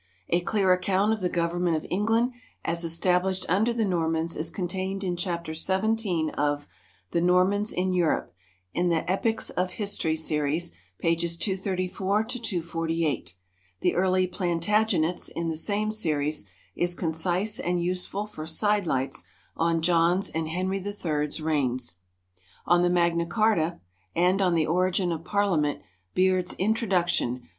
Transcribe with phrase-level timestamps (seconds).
[0.29, 2.31] A clear account of the Government of England
[2.65, 6.67] as established under the Normans is contained in Chapter XVII of
[7.11, 8.33] "The Normans in Europe,"
[8.73, 10.71] in the Epochs of History series,
[11.03, 11.37] pp.
[11.39, 13.35] 234 248.
[13.81, 16.45] "The Early Plantagenets" in the same series,
[16.75, 19.25] is concise and useful for "side lights"
[19.55, 21.93] on John's and Henry III's reigns.
[22.65, 23.79] On the Magna Charta,
[24.15, 25.83] and on the Origin of Parliament,
[26.15, 27.47] Beard's "Introduction," pp.